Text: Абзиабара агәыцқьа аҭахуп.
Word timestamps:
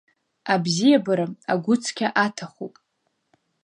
Абзиабара 0.53 1.25
агәыцқьа 1.51 2.07
аҭахуп. 2.25 2.73